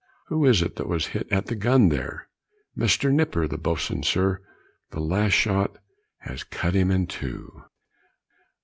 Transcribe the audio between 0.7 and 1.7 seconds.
that was hit at the